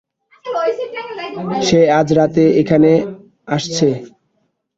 [1.67, 2.91] সে আজ রাতে এখানে
[3.47, 3.87] আসছে।